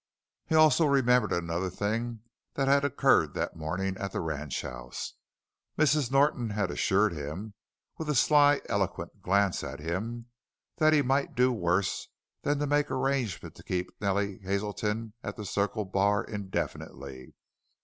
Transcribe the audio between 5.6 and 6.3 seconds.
Mrs.